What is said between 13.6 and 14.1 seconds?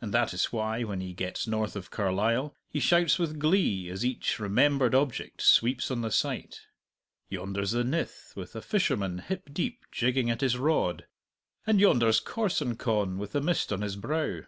on his